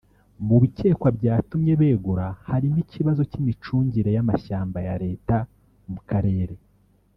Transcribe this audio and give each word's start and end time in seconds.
Mu 0.47 0.55
bikekwa 0.63 1.09
byatumye 1.17 1.71
begura 1.81 2.25
harimo 2.49 2.77
ikibazo 2.85 3.21
cy’imicungire 3.29 4.09
y’amashyamba 4.15 4.77
ya 4.87 4.95
Leta 5.03 5.37
mu 5.91 5.99
karere 6.09 6.55